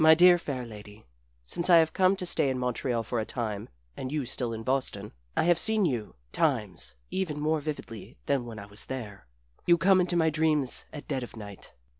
Dear 0.17 0.39
Fair 0.39 0.65
Lady: 0.65 1.05
Since 1.43 1.69
I 1.69 1.77
have 1.77 1.93
come 1.93 2.15
to 2.15 2.25
stay 2.25 2.49
in 2.49 2.57
Montreal 2.57 3.03
for 3.03 3.19
a 3.19 3.23
time, 3.23 3.69
and 3.95 4.11
you 4.11 4.25
still 4.25 4.51
in 4.51 4.63
Boston, 4.63 5.11
I 5.37 5.43
have 5.43 5.59
seen 5.59 5.85
you, 5.85 6.15
times, 6.31 6.95
even 7.11 7.39
more 7.39 7.59
vividly 7.59 8.17
than 8.25 8.47
when 8.47 8.57
I 8.57 8.65
was 8.65 8.85
there. 8.87 9.27
You 9.67 9.77
come 9.77 10.01
into 10.01 10.15
my 10.17 10.31
dreams 10.31 10.85
at 10.91 11.07
dead 11.07 11.21
of 11.21 11.35
night. 11.35 11.73